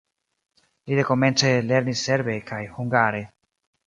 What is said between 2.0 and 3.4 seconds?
serbe kaj hungare.